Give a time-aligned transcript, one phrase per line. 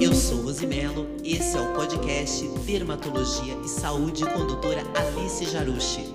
[0.00, 6.14] Eu sou Rosimelo, esse é o podcast Dermatologia e Saúde com a doutora Alice Jarucci.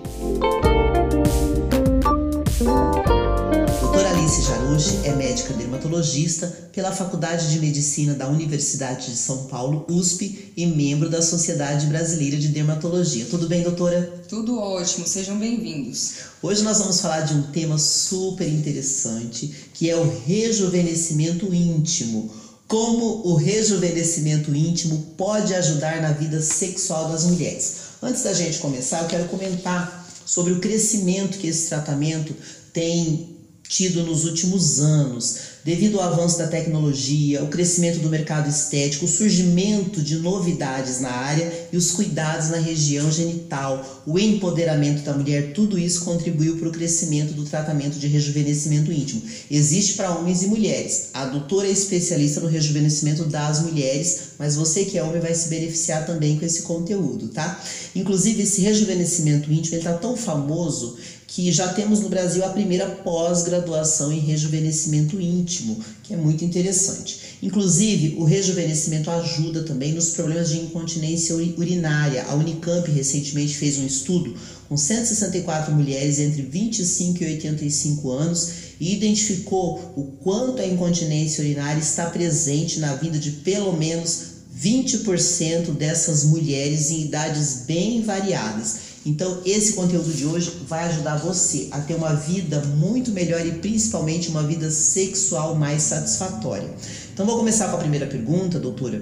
[4.29, 10.53] Alice Jarucci é médica dermatologista pela Faculdade de Medicina da Universidade de São Paulo, USP,
[10.55, 13.25] e membro da Sociedade Brasileira de Dermatologia.
[13.25, 14.21] Tudo bem, doutora?
[14.29, 16.11] Tudo ótimo, sejam bem-vindos.
[16.43, 22.29] Hoje nós vamos falar de um tema super interessante, que é o rejuvenescimento íntimo.
[22.67, 27.77] Como o rejuvenescimento íntimo pode ajudar na vida sexual das mulheres.
[27.99, 32.35] Antes da gente começar, eu quero comentar sobre o crescimento que esse tratamento
[32.71, 33.38] tem
[33.69, 39.07] tido nos últimos anos, devido ao avanço da tecnologia, o crescimento do mercado estético, o
[39.07, 45.53] surgimento de novidades na área e os cuidados na região genital, o empoderamento da mulher,
[45.53, 49.21] tudo isso contribuiu para o crescimento do tratamento de rejuvenescimento íntimo.
[49.51, 51.09] Existe para homens e mulheres.
[51.13, 55.47] A doutora é especialista no rejuvenescimento das mulheres, mas você que é homem vai se
[55.47, 57.63] beneficiar também com esse conteúdo, tá?
[57.95, 60.97] Inclusive, esse rejuvenescimento íntimo está tão famoso
[61.29, 67.37] que já temos no Brasil a primeira pós-graduação em rejuvenescimento íntimo, que é muito interessante.
[67.41, 72.25] Inclusive, o rejuvenescimento ajuda também nos problemas de incontinência urinária.
[72.27, 74.35] A Unicamp recentemente fez um estudo
[74.67, 81.79] com 164 mulheres entre 25 e 85 anos e identificou o quanto a incontinência urinária
[81.79, 88.88] está presente na vida de pelo menos 20% dessas mulheres em idades bem variadas.
[89.05, 93.53] Então, esse conteúdo de hoje vai ajudar você a ter uma vida muito melhor e
[93.53, 96.69] principalmente uma vida sexual mais satisfatória.
[97.13, 99.01] Então, vou começar com a primeira pergunta, doutora.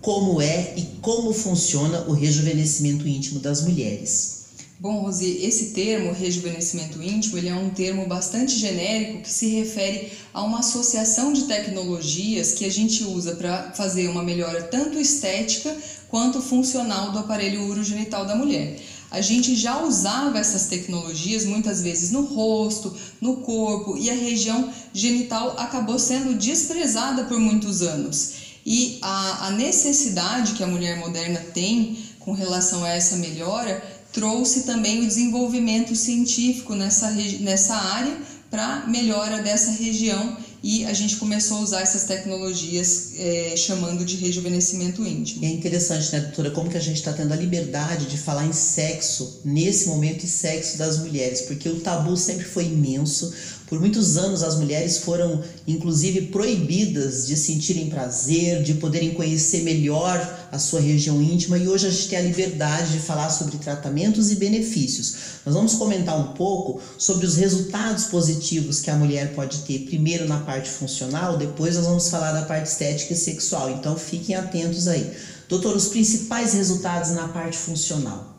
[0.00, 4.40] Como é e como funciona o rejuvenescimento íntimo das mulheres?
[4.78, 10.10] Bom, Rosi, esse termo, rejuvenescimento íntimo, ele é um termo bastante genérico que se refere
[10.32, 15.76] a uma associação de tecnologias que a gente usa para fazer uma melhora tanto estética
[16.08, 18.80] quanto funcional do aparelho urogenital da mulher
[19.10, 24.72] a gente já usava essas tecnologias muitas vezes no rosto, no corpo e a região
[24.92, 28.34] genital acabou sendo desprezada por muitos anos.
[28.64, 33.82] E a, a necessidade que a mulher moderna tem com relação a essa melhora
[34.12, 37.10] trouxe também o desenvolvimento científico nessa,
[37.40, 38.16] nessa área
[38.50, 44.16] para melhora dessa região e a gente começou a usar essas tecnologias é, chamando de
[44.16, 45.44] rejuvenescimento íntimo.
[45.44, 48.52] É interessante, né, doutora, como que a gente está tendo a liberdade de falar em
[48.52, 53.32] sexo nesse momento e sexo das mulheres, porque o tabu sempre foi imenso,
[53.70, 60.39] por muitos anos, as mulheres foram, inclusive, proibidas de sentirem prazer, de poderem conhecer melhor
[60.50, 64.30] a sua região íntima, e hoje a gente tem a liberdade de falar sobre tratamentos
[64.30, 65.14] e benefícios.
[65.46, 70.26] Nós vamos comentar um pouco sobre os resultados positivos que a mulher pode ter, primeiro
[70.26, 74.88] na parte funcional, depois nós vamos falar da parte estética e sexual, então fiquem atentos
[74.88, 75.12] aí.
[75.48, 78.36] Doutor, os principais resultados na parte funcional.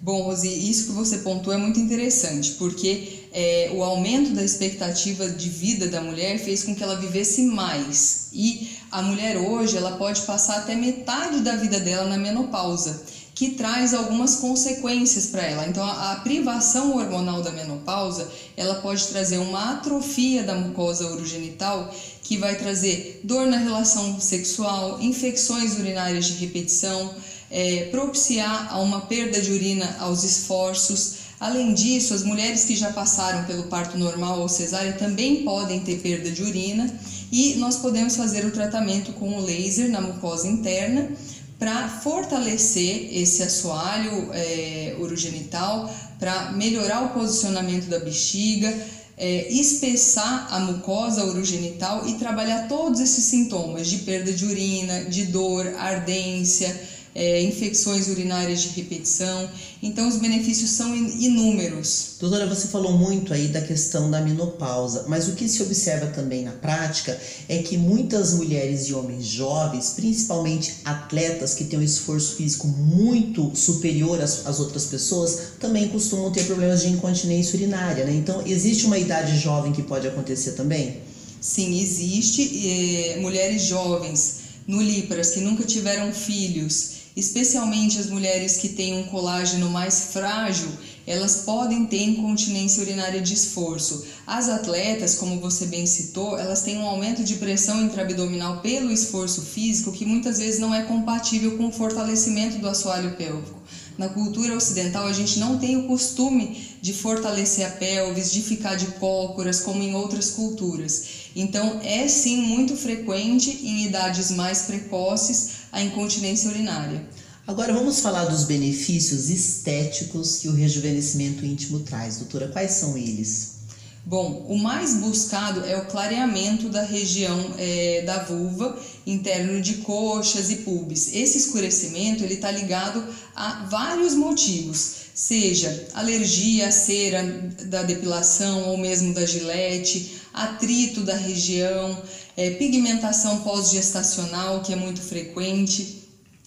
[0.00, 5.28] Bom, Rosi, isso que você pontuou é muito interessante, porque é, o aumento da expectativa
[5.28, 8.28] de vida da mulher fez com que ela vivesse mais.
[8.32, 13.02] E a mulher hoje ela pode passar até metade da vida dela na menopausa,
[13.34, 15.66] que traz algumas consequências para ela.
[15.66, 21.94] Então a, a, privação hormonal da menopausa ela pode trazer uma atrofia da mucosa urogenital
[22.22, 27.14] que vai trazer dor na relação sexual, infecções urinárias de repetição,
[27.50, 32.92] é, propiciar a uma perda de urina aos esforços Além disso, as mulheres que já
[32.92, 36.92] passaram pelo parto normal ou cesárea também podem ter perda de urina
[37.30, 41.08] e nós podemos fazer o tratamento com o laser na mucosa interna
[41.56, 48.76] para fortalecer esse assoalho é, urogenital, para melhorar o posicionamento da bexiga,
[49.16, 55.24] é, espessar a mucosa urogenital e trabalhar todos esses sintomas de perda de urina, de
[55.26, 56.87] dor, ardência
[57.18, 59.50] é, infecções urinárias de repetição.
[59.82, 62.16] Então, os benefícios são inúmeros.
[62.20, 66.44] Doutora, você falou muito aí da questão da menopausa, mas o que se observa também
[66.44, 72.36] na prática é que muitas mulheres e homens jovens, principalmente atletas que têm um esforço
[72.36, 78.14] físico muito superior às, às outras pessoas, também costumam ter problemas de incontinência urinária, né?
[78.14, 81.00] Então, existe uma idade jovem que pode acontecer também?
[81.40, 82.68] Sim, existe.
[82.68, 89.68] É, mulheres jovens, nulíparas, que nunca tiveram filhos, especialmente as mulheres que têm um colágeno
[89.68, 90.68] mais frágil,
[91.04, 94.04] elas podem ter incontinência urinária de esforço.
[94.26, 99.42] As atletas, como você bem citou, elas têm um aumento de pressão intraabdominal pelo esforço
[99.42, 103.58] físico que muitas vezes não é compatível com o fortalecimento do assoalho pélvico.
[103.98, 108.76] Na cultura ocidental a gente não tem o costume de fortalecer a pelvis, de ficar
[108.76, 111.04] de cócoras, como em outras culturas.
[111.34, 117.04] Então, é sim muito frequente em idades mais precoces a incontinência urinária.
[117.46, 122.18] Agora vamos falar dos benefícios estéticos que o rejuvenescimento íntimo traz.
[122.18, 123.58] Doutora, quais são eles?
[124.04, 128.78] Bom, o mais buscado é o clareamento da região é, da vulva,
[129.10, 131.14] interno de coxas e pubis.
[131.14, 137.22] Esse escurecimento ele está ligado a vários motivos, seja alergia à cera
[137.64, 142.02] da depilação ou mesmo da gilete, atrito da região,
[142.36, 145.98] é, pigmentação pós-gestacional que é muito frequente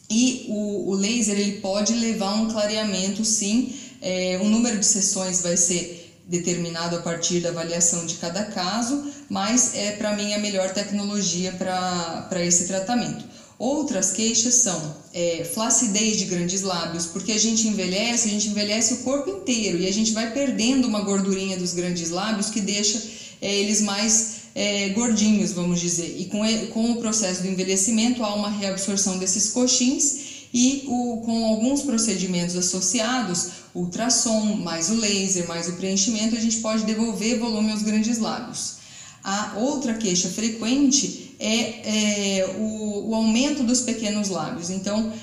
[0.10, 3.74] e o, o, laser ele pode levar a um clareamento, sim.
[4.02, 6.01] É, o número de sessões vai ser
[6.32, 11.52] determinado a partir da avaliação de cada caso, mas é para mim a melhor tecnologia
[11.52, 13.26] para esse tratamento.
[13.60, 18.94] Outras queixas são é, flacidez de grandes lábios, porque a gente envelhece, a gente envelhece
[18.94, 23.04] o corpo inteiro e a gente vai perdendo uma gordurinha dos grandes lábios que deixa
[23.42, 26.16] é, eles mais é, gordinhos, vamos dizer.
[26.18, 26.42] E com,
[26.74, 32.56] com o processo do envelhecimento há uma reabsorção desses coxins e o, com alguns procedimentos
[32.56, 38.18] associados, ultrassom, mais o laser, mais o preenchimento, a gente pode devolver volume aos grandes
[38.18, 38.82] lábios.
[39.24, 44.70] A outra queixa frequente é, é o, o aumento dos pequenos lábios.
[44.70, 45.14] Então,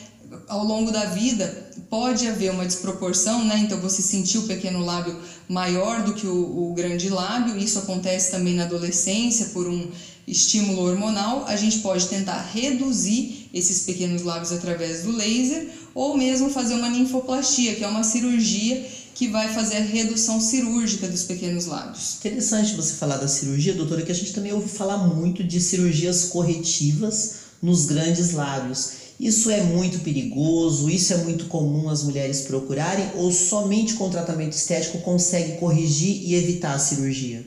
[0.48, 3.58] ao longo da vida pode haver uma desproporção, né?
[3.58, 5.16] Então você sentir o pequeno lábio
[5.48, 9.90] maior do que o, o, grande lábio, isso acontece também na adolescência por um
[10.30, 11.44] estímulo hormonal.
[11.46, 16.88] A gente pode tentar reduzir esses pequenos lábios através do laser ou mesmo fazer uma
[16.88, 22.18] ninfoplastia, que é uma cirurgia que vai fazer a redução cirúrgica dos pequenos lábios.
[22.18, 26.26] Interessante você falar da cirurgia, doutora, que a gente também ouve falar muito de cirurgias
[26.26, 28.92] corretivas nos grandes lábios.
[29.18, 34.52] Isso é muito perigoso, isso é muito comum as mulheres procurarem ou somente com tratamento
[34.52, 37.44] estético consegue corrigir e evitar a cirurgia?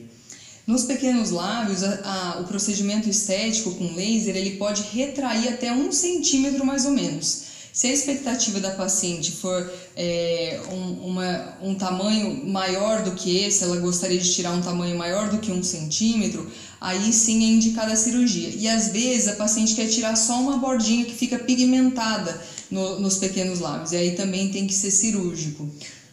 [0.66, 5.90] Nos pequenos lábios, a, a, o procedimento estético com laser ele pode retrair até um
[5.90, 7.52] centímetro mais ou menos.
[7.72, 13.64] Se a expectativa da paciente for é, um, uma, um tamanho maior do que esse,
[13.64, 16.48] ela gostaria de tirar um tamanho maior do que um centímetro,
[16.78, 18.50] aí sim é indicada a cirurgia.
[18.50, 22.38] E às vezes a paciente quer tirar só uma bordinha que fica pigmentada
[22.70, 25.66] no, nos pequenos lábios, e aí também tem que ser cirúrgico.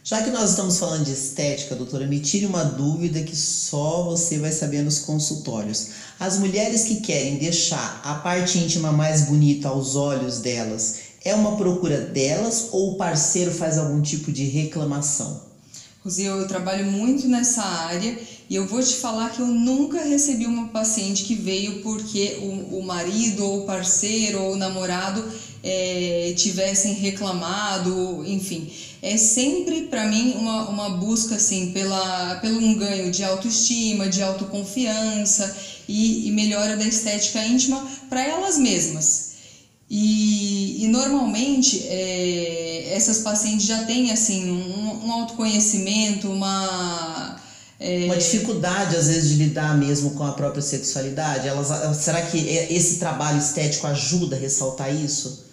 [0.09, 4.39] Já que nós estamos falando de estética, doutora, me tire uma dúvida que só você
[4.39, 5.89] vai saber nos consultórios.
[6.19, 11.55] As mulheres que querem deixar a parte íntima mais bonita aos olhos delas, é uma
[11.57, 15.43] procura delas ou o parceiro faz algum tipo de reclamação?
[16.03, 18.17] Rosi, eu trabalho muito nessa área
[18.49, 22.79] e eu vou te falar que eu nunca recebi uma paciente que veio porque o,
[22.79, 25.23] o marido ou o parceiro ou o namorado
[25.63, 28.71] é, tivessem reclamado, enfim.
[29.01, 34.21] É sempre para mim uma, uma busca assim pela, pelo um ganho de autoestima, de
[34.21, 35.55] autoconfiança
[35.87, 39.29] e, e melhora da estética íntima para elas mesmas.
[39.89, 47.39] E, e normalmente é, essas pacientes já têm assim um, um autoconhecimento, uma
[47.79, 48.05] é...
[48.05, 51.47] uma dificuldade às vezes de lidar mesmo com a própria sexualidade.
[51.47, 55.48] Elas, será que esse trabalho estético ajuda a ressaltar isso?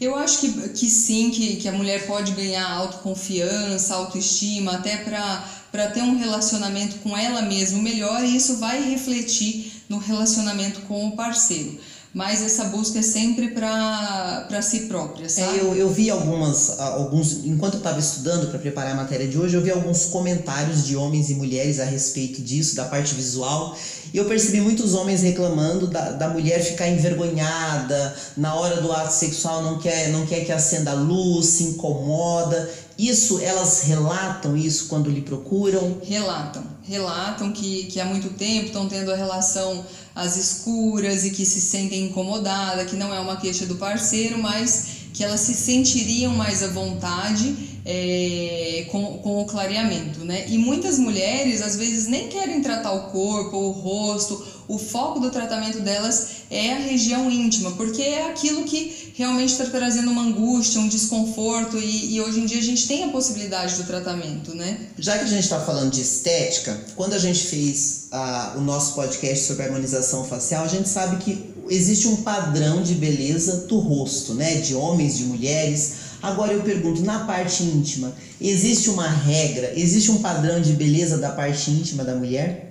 [0.00, 5.90] Eu acho que, que sim, que, que a mulher pode ganhar autoconfiança, autoestima, até para
[5.92, 7.82] ter um relacionamento com ela mesma.
[7.82, 11.78] Melhor, e isso vai refletir no relacionamento com o parceiro
[12.14, 15.58] mas essa busca é sempre para si própria, é, sabe?
[15.58, 19.38] É, eu, eu vi algumas, alguns, enquanto eu estava estudando para preparar a matéria de
[19.38, 23.76] hoje, eu vi alguns comentários de homens e mulheres a respeito disso, da parte visual,
[24.12, 29.12] e eu percebi muitos homens reclamando da, da mulher ficar envergonhada, na hora do ato
[29.12, 32.68] sexual não quer, não quer que acenda a luz, se incomoda.
[32.98, 35.98] Isso, elas relatam isso quando lhe procuram?
[36.02, 39.84] Relatam, relatam que, que há muito tempo estão tendo a relação
[40.18, 44.88] às escuras e que se sentem incomodadas, que não é uma queixa do parceiro, mas
[45.14, 50.44] que elas se sentiriam mais à vontade é, com, com o clareamento, né?
[50.48, 55.30] E muitas mulheres às vezes nem querem tratar o corpo, o rosto, o foco do
[55.30, 60.78] tratamento delas é a região íntima, porque é aquilo que realmente está trazendo uma angústia,
[60.78, 64.78] um desconforto, e, e, hoje em dia a gente tem a possibilidade do tratamento, né?
[64.98, 68.08] Já que a gente está falando de estética, quando a gente fez
[68.56, 73.66] o nosso podcast sobre harmonização facial, a gente sabe que existe um padrão de beleza
[73.66, 74.56] do rosto, né?
[74.56, 76.08] De homens, de mulheres.
[76.22, 81.30] Agora eu pergunto, na parte íntima, existe uma regra, existe um padrão de beleza da
[81.30, 82.67] parte íntima da mulher?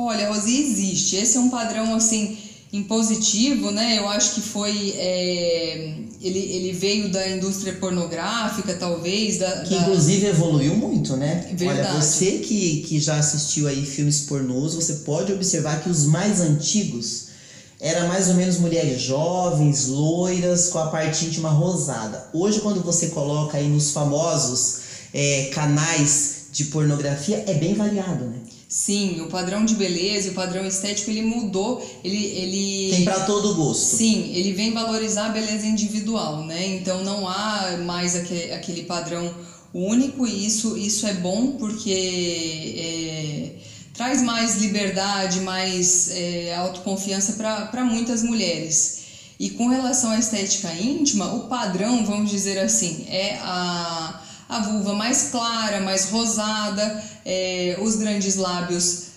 [0.00, 1.16] Olha, Rosi, existe.
[1.16, 2.38] Esse é um padrão assim
[2.72, 3.98] em positivo, né?
[3.98, 4.94] Eu acho que foi.
[4.96, 9.38] É, ele, ele veio da indústria pornográfica, talvez.
[9.38, 9.80] Da, que da...
[9.80, 11.48] inclusive evoluiu muito, né?
[11.52, 11.80] Verdade.
[11.80, 16.40] Olha, você que, que já assistiu aí filmes pornôs, você pode observar que os mais
[16.40, 17.30] antigos
[17.80, 22.28] eram mais ou menos mulheres jovens, loiras, com a parte íntima rosada.
[22.32, 24.78] Hoje, quando você coloca aí nos famosos
[25.12, 28.38] é, canais de pornografia, é bem variado, né?
[28.68, 32.22] Sim, o padrão de beleza, o padrão estético, ele mudou, ele...
[32.22, 33.96] ele Tem para todo gosto.
[33.96, 36.66] Sim, ele vem valorizar a beleza individual, né?
[36.76, 39.34] Então não há mais aquele, aquele padrão
[39.72, 43.50] único e isso, isso é bom porque é,
[43.94, 47.32] traz mais liberdade, mais é, autoconfiança
[47.70, 48.98] para muitas mulheres.
[49.40, 54.94] E com relação à estética íntima, o padrão, vamos dizer assim, é a a vulva
[54.94, 59.08] mais clara, mais rosada, é, os grandes lábios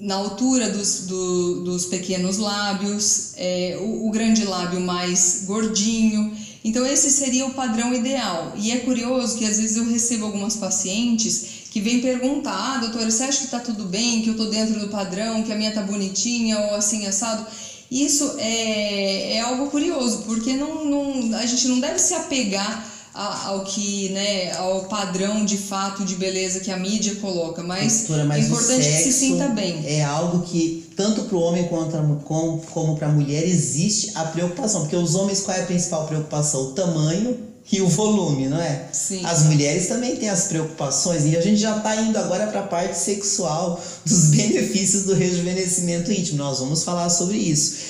[0.00, 6.34] na altura dos, do, dos pequenos lábios, é, o, o grande lábio mais gordinho.
[6.64, 8.54] Então, esse seria o padrão ideal.
[8.56, 13.10] E é curioso que às vezes eu recebo algumas pacientes que vêm perguntar: ah, doutora,
[13.10, 15.68] você acha que está tudo bem, que eu estou dentro do padrão, que a minha
[15.68, 17.46] está bonitinha ou assim assado?
[17.90, 23.64] Isso é, é algo curioso, porque não, não, a gente não deve se apegar ao
[23.64, 28.46] que, né, ao padrão de fato de beleza que a mídia coloca, mas, mas é
[28.46, 29.82] importante que se sinta bem.
[29.84, 34.24] É algo que tanto para o homem quanto como, como para a mulher existe a
[34.24, 36.62] preocupação, porque os homens qual é a principal preocupação?
[36.68, 38.88] O tamanho e o volume, não é?
[38.92, 39.24] Sim.
[39.24, 42.66] As mulheres também têm as preocupações e a gente já está indo agora para a
[42.66, 46.38] parte sexual dos benefícios do rejuvenescimento íntimo.
[46.38, 47.89] Nós vamos falar sobre isso.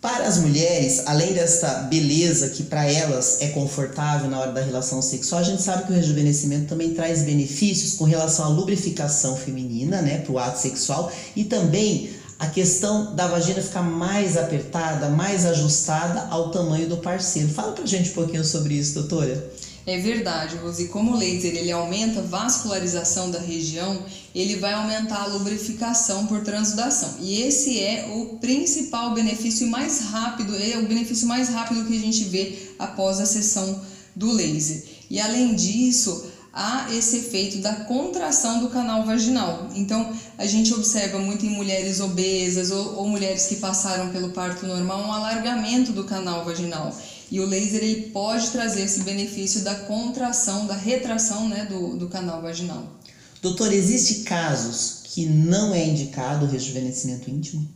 [0.00, 5.02] Para as mulheres, além dessa beleza que para elas é confortável na hora da relação
[5.02, 10.00] sexual, a gente sabe que o rejuvenescimento também traz benefícios com relação à lubrificação feminina,
[10.00, 15.44] né, para o ato sexual e também a questão da vagina ficar mais apertada, mais
[15.44, 17.48] ajustada ao tamanho do parceiro.
[17.48, 19.50] Fala pra gente um pouquinho sobre isso, doutora.
[19.88, 20.88] É verdade, Rose.
[20.88, 24.04] Como o laser ele aumenta a vascularização da região,
[24.34, 27.16] ele vai aumentar a lubrificação por transudação.
[27.20, 32.00] E esse é o principal benefício mais rápido, é o benefício mais rápido que a
[32.00, 33.80] gente vê após a sessão
[34.14, 34.84] do laser.
[35.08, 39.70] E além disso, há esse efeito da contração do canal vaginal.
[39.74, 44.66] Então, a gente observa muito em mulheres obesas ou, ou mulheres que passaram pelo parto
[44.66, 46.94] normal um alargamento do canal vaginal.
[47.30, 52.08] E o laser ele pode trazer esse benefício da contração, da retração né, do, do
[52.08, 52.98] canal vaginal.
[53.42, 57.68] Doutor, existe casos que não é indicado o rejuvenescimento íntimo?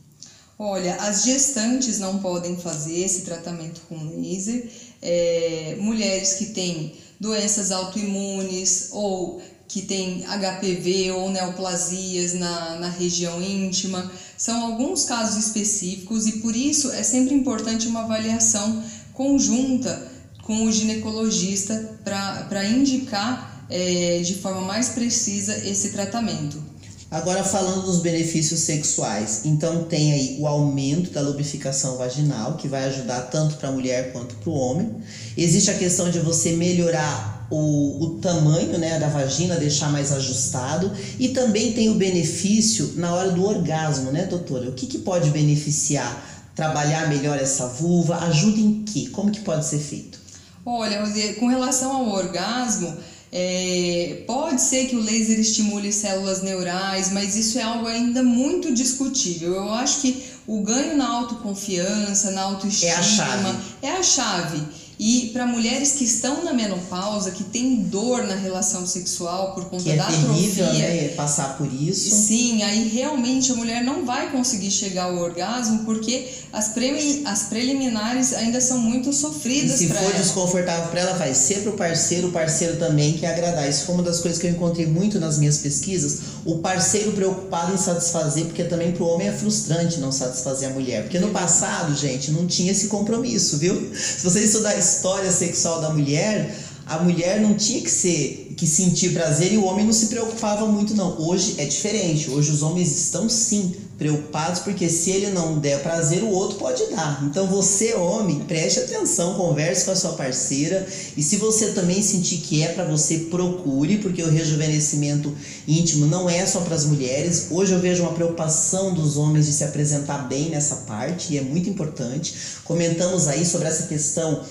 [0.59, 4.71] Olha, as gestantes não podem fazer esse tratamento com laser.
[5.01, 9.43] É, mulheres que têm doenças autoimunes ou
[9.73, 16.55] que têm HPV ou neoplasias na, na região íntima, são alguns casos específicos e por
[16.55, 18.85] isso é sempre importante uma avaliação
[19.23, 20.11] conjunta
[20.43, 26.61] com o ginecologista para indicar é, de forma mais precisa esse tratamento.
[27.09, 32.85] Agora falando dos benefícios sexuais, então tem aí o aumento da lubrificação vaginal, que vai
[32.87, 34.97] ajudar tanto para a mulher quanto para o homem.
[35.37, 40.91] Existe a questão de você melhorar o, o tamanho né, da vagina, deixar mais ajustado.
[41.19, 44.71] E também tem o benefício na hora do orgasmo, né, doutora?
[44.71, 48.17] O que, que pode beneficiar trabalhar melhor essa vulva?
[48.19, 49.09] Ajuda em que?
[49.11, 50.21] Como que pode ser feito?
[50.65, 51.03] Olha,
[51.39, 52.97] com relação ao orgasmo,
[53.33, 58.73] é, pode ser que o laser estimule células neurais, mas isso é algo ainda muito
[58.73, 59.55] discutível.
[59.55, 63.59] Eu acho que o ganho na autoconfiança, na autoestima é a chave.
[63.81, 64.63] É a chave.
[64.99, 69.83] E para mulheres que estão na menopausa, que têm dor na relação sexual por conta
[69.83, 71.09] que é da terrível, atrofia, né?
[71.09, 72.15] Passar por isso.
[72.15, 77.45] Sim, aí realmente a mulher não vai conseguir chegar ao orgasmo porque as, pre as
[77.45, 79.81] preliminares ainda são muito sofridas.
[79.81, 80.13] E se for ela.
[80.13, 83.69] desconfortável para ela, vai ser para o parceiro, o parceiro também quer agradar.
[83.69, 86.19] Isso foi uma das coisas que eu encontrei muito nas minhas pesquisas.
[86.45, 90.73] O parceiro preocupado em satisfazer, porque também para o homem é frustrante não satisfazer a
[90.73, 91.03] mulher.
[91.03, 93.93] Porque no passado, gente, não tinha esse compromisso, viu?
[93.95, 96.55] Se vocês estudarem história sexual da mulher,
[96.87, 100.67] a mulher não tinha que ser que sentir prazer e o homem não se preocupava
[100.67, 101.21] muito não.
[101.21, 102.31] Hoje é diferente.
[102.31, 106.85] Hoje os homens estão sim preocupados porque se ele não der prazer, o outro pode
[106.87, 107.25] dar.
[107.25, 110.87] Então você, homem, preste atenção, converse com a sua parceira
[111.17, 115.35] e se você também sentir que é para você, procure, porque o rejuvenescimento
[115.67, 117.47] íntimo não é só para as mulheres.
[117.51, 121.43] Hoje eu vejo uma preocupação dos homens de se apresentar bem nessa parte e é
[121.43, 122.35] muito importante.
[122.65, 124.43] Comentamos aí sobre essa questão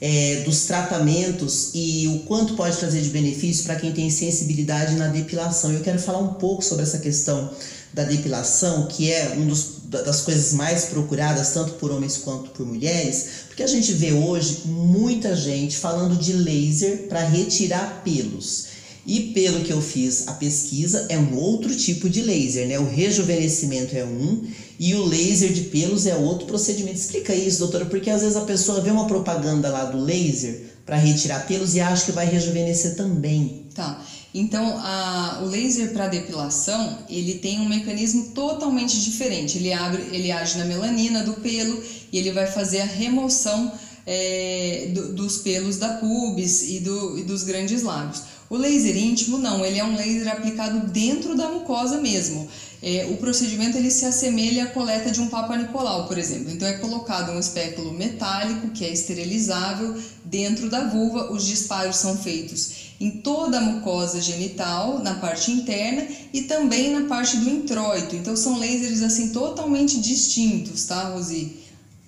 [0.00, 5.08] é, dos tratamentos e o quanto pode trazer de benefício para quem tem sensibilidade na
[5.08, 5.72] depilação.
[5.72, 7.50] Eu quero falar um pouco sobre essa questão
[7.92, 12.66] da depilação, que é um dos das coisas mais procuradas, tanto por homens quanto por
[12.66, 18.66] mulheres, porque a gente vê hoje muita gente falando de laser para retirar pelos.
[19.06, 22.78] E pelo que eu fiz a pesquisa, é um outro tipo de laser, né?
[22.78, 24.42] O rejuvenescimento é um
[24.78, 26.96] e o laser de pelos é outro procedimento.
[26.96, 30.96] Explica isso, doutora, porque às vezes a pessoa vê uma propaganda lá do laser para
[30.96, 33.66] retirar pelos e acha que vai rejuvenescer também.
[33.74, 34.02] Tá.
[34.32, 39.58] Então, a, o laser para depilação, ele tem um mecanismo totalmente diferente.
[39.58, 43.72] Ele, abre, ele age na melanina do pelo e ele vai fazer a remoção
[44.10, 48.22] é, do, dos pelos da pubis e, do, e dos grandes lábios.
[48.48, 52.48] O laser íntimo não, ele é um laser aplicado dentro da mucosa mesmo.
[52.82, 56.50] É, o procedimento ele se assemelha à coleta de um Papa Nicolau, por exemplo.
[56.50, 61.30] Então é colocado um espéculo metálico que é esterilizável dentro da vulva.
[61.30, 67.06] Os disparos são feitos em toda a mucosa genital, na parte interna e também na
[67.06, 68.16] parte do introito.
[68.16, 71.58] Então são lasers assim totalmente distintos, tá, Rosi?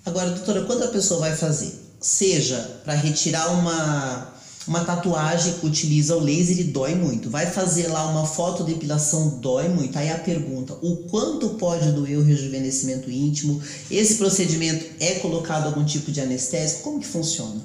[0.03, 4.31] Agora, doutora, quando a pessoa vai fazer, seja para retirar uma
[4.67, 7.29] uma tatuagem que utiliza o laser e dói muito.
[7.29, 9.97] Vai fazer lá uma fotodepilação, dói muito.
[9.97, 13.61] Aí a pergunta: o quanto pode doer o rejuvenescimento íntimo?
[13.89, 16.83] Esse procedimento é colocado algum tipo de anestésico?
[16.83, 17.61] Como que funciona?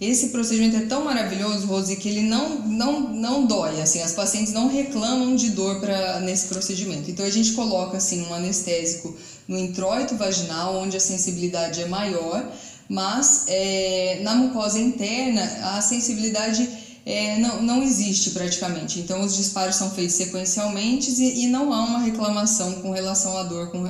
[0.00, 3.80] Esse procedimento é tão maravilhoso, Rose, que ele não, não, não dói.
[3.80, 7.08] Assim, as pacientes não reclamam de dor pra, nesse procedimento.
[7.08, 12.50] Então a gente coloca assim um anestésico no introito vaginal, onde a sensibilidade é maior
[12.88, 15.42] mas é, na mucosa interna
[15.76, 16.68] a sensibilidade
[17.04, 19.00] é, não, não existe praticamente.
[19.00, 23.42] Então, os disparos são feitos sequencialmente e, e não há uma reclamação com relação à
[23.42, 23.84] dor com,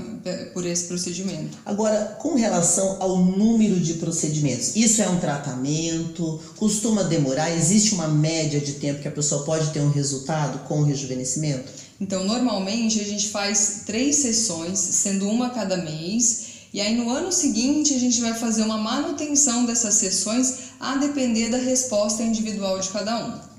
[0.55, 1.59] por esse procedimento.
[1.65, 6.41] Agora, com relação ao número de procedimentos, isso é um tratamento?
[6.57, 7.51] Costuma demorar?
[7.51, 11.71] Existe uma média de tempo que a pessoa pode ter um resultado com o rejuvenescimento?
[12.01, 17.31] Então, normalmente a gente faz três sessões, sendo uma cada mês e aí no ano
[17.31, 22.89] seguinte a gente vai fazer uma manutenção dessas sessões a depender da resposta individual de
[22.89, 23.53] cada um.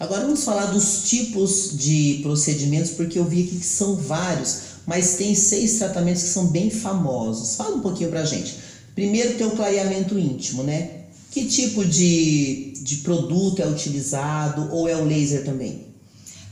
[0.00, 5.14] Agora vamos falar dos tipos de procedimentos, porque eu vi aqui que são vários, mas
[5.14, 7.56] tem seis tratamentos que são bem famosos.
[7.56, 8.56] Fala um pouquinho pra gente.
[8.94, 11.04] Primeiro tem o clareamento íntimo, né?
[11.30, 15.86] Que tipo de, de produto é utilizado ou é o laser também?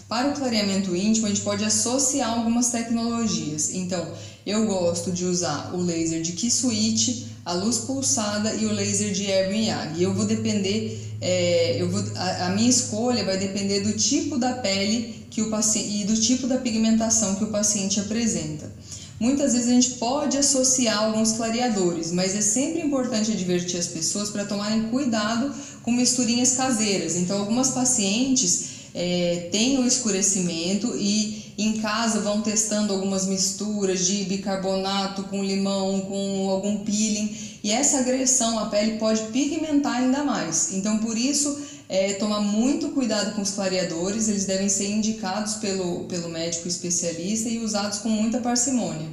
[0.09, 3.73] Para o clareamento íntimo, a gente pode associar algumas tecnologias.
[3.73, 4.13] Então,
[4.47, 9.25] eu gosto de usar o laser de Kisuichi, a luz pulsada e o laser de
[9.25, 10.03] Erwin Yag.
[10.03, 14.55] Eu vou depender, é, eu vou, a, a, minha escolha vai depender do tipo da
[14.55, 18.71] pele que o paciente e do tipo da pigmentação que o paciente apresenta.
[19.19, 24.31] Muitas vezes a gente pode associar alguns clareadores, mas é sempre importante advertir as pessoas
[24.31, 27.15] para tomarem cuidado com misturinhas caseiras.
[27.15, 34.25] Então, algumas pacientes é, têm o escurecimento e em casa vão testando algumas misturas de
[34.25, 40.73] bicarbonato com limão, com algum peeling e essa agressão à pele pode pigmentar ainda mais.
[40.73, 46.05] Então, por isso, é, tomar muito cuidado com os clareadores, eles devem ser indicados pelo,
[46.05, 49.09] pelo médico especialista e usados com muita parcimônia.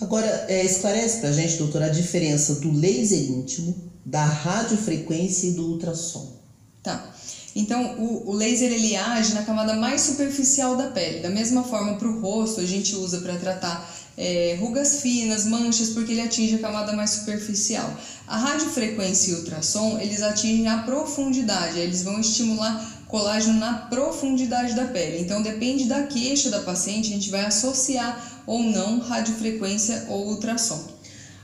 [0.00, 5.72] Agora, é, esclarece pra gente, doutora, a diferença do laser íntimo, da radiofrequência e do
[5.72, 6.38] ultrassom.
[6.82, 7.14] Tá.
[7.58, 11.18] Então, o, o, laser ele age na camada mais superficial da pele.
[11.18, 15.88] Da mesma forma, para o rosto, a gente usa para tratar é, rugas finas, manchas,
[15.88, 17.92] porque ele atinge a camada mais superficial.
[18.28, 24.76] A radiofrequência e o ultrassom, eles atingem a profundidade, eles vão estimular colágeno na profundidade
[24.76, 25.20] da pele.
[25.20, 30.80] Então, depende da queixa da paciente, a gente vai associar ou não radiofrequência ou ultrassom.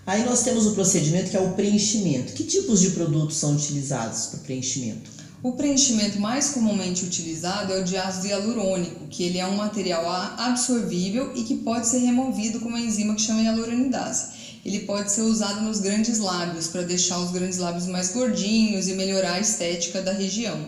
[0.06, 2.34] Aí nós temos o procedimento que é o preenchimento.
[2.34, 5.13] Que tipos de produtos são utilizados para preenchimento?
[5.44, 10.08] O preenchimento mais comumente utilizado é o de ácido hialurônico, que ele é um material
[10.38, 14.58] absorvível e que pode ser removido com uma enzima que chama hialuronidase.
[14.64, 18.94] Ele pode ser usado nos grandes lábios para deixar os grandes lábios mais gordinhos e
[18.94, 20.58] melhorar a estética da região.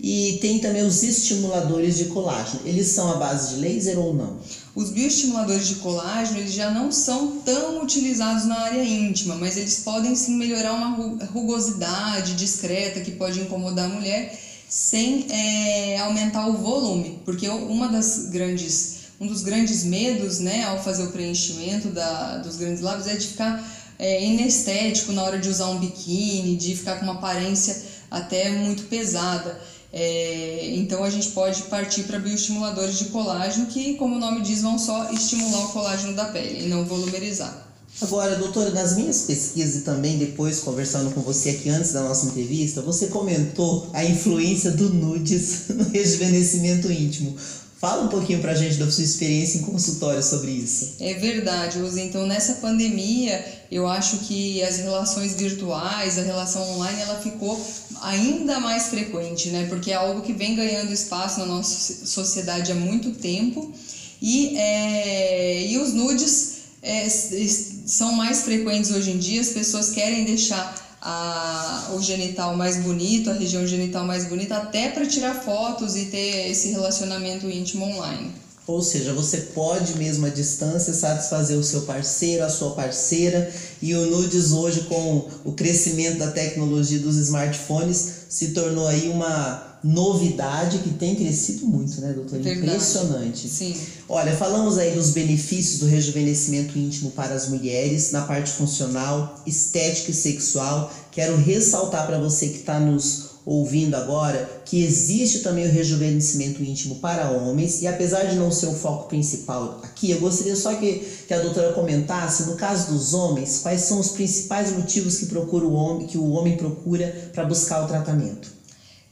[0.00, 2.60] E tem também os estimuladores de colágeno.
[2.64, 4.38] Eles são à base de laser ou não?
[4.74, 9.80] Os bioestimuladores de colágeno eles já não são tão utilizados na área íntima, mas eles
[9.80, 16.58] podem sim melhorar uma rugosidade discreta que pode incomodar a mulher sem é, aumentar o
[16.58, 22.38] volume, porque uma das grandes um dos grandes medos, né, ao fazer o preenchimento da,
[22.38, 23.60] dos grandes lábios é de ficar
[23.98, 28.84] é, inestético na hora de usar um biquíni, de ficar com uma aparência até muito
[28.84, 29.60] pesada.
[29.92, 34.62] É, então a gente pode partir para bioestimuladores de colágeno que, como o nome diz,
[34.62, 37.68] vão só estimular o colágeno da pele e não volumerizar.
[38.00, 42.26] Agora, doutora, nas minhas pesquisas e também depois conversando com você aqui antes da nossa
[42.26, 47.34] entrevista, você comentou a influência do nudes no rejuvenescimento íntimo.
[47.78, 50.96] Fala um pouquinho pra gente da sua experiência em consultório sobre isso.
[50.98, 52.00] É verdade, Rose.
[52.00, 57.64] Então, nessa pandemia, eu acho que as relações virtuais, a relação online, ela ficou
[58.02, 59.66] ainda mais frequente, né?
[59.68, 63.72] Porque é algo que vem ganhando espaço na nossa sociedade há muito tempo.
[64.20, 70.24] E, é, e os nudes é, são mais frequentes hoje em dia, as pessoas querem
[70.24, 75.96] deixar a, o genital mais bonito, a região genital mais bonita, até para tirar fotos
[75.96, 78.30] e ter esse relacionamento íntimo online.
[78.66, 83.50] Ou seja, você pode mesmo à distância satisfazer o seu parceiro, a sua parceira.
[83.80, 89.67] E o Nudes hoje, com o crescimento da tecnologia dos smartphones, se tornou aí uma
[89.82, 92.40] novidade que tem crescido muito, né, doutor?
[92.40, 92.66] Verdade.
[92.66, 93.48] Impressionante.
[93.48, 93.76] Sim.
[94.08, 100.10] Olha, falamos aí dos benefícios do rejuvenescimento íntimo para as mulheres na parte funcional, estética
[100.10, 100.92] e sexual.
[101.12, 106.96] Quero ressaltar para você que está nos ouvindo agora que existe também o rejuvenescimento íntimo
[106.96, 111.02] para homens e apesar de não ser o foco principal aqui, eu gostaria só que,
[111.26, 115.64] que a doutora comentasse, no caso dos homens, quais são os principais motivos que, procura
[115.64, 118.57] o homem, que o homem procura para buscar o tratamento.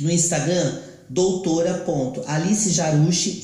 [0.00, 0.80] no Instagram,
[1.12, 2.80] doutora.alice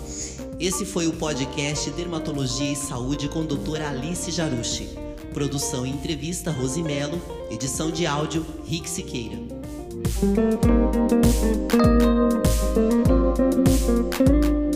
[0.59, 4.89] Esse foi o podcast Dermatologia e Saúde com doutora Alice Jarucci.
[5.33, 9.37] Produção e entrevista Rosimelo, edição de áudio Rick Siqueira.
[13.45, 14.72] Música